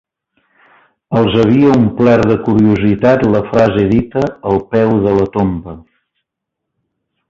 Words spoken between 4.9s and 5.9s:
de la tomba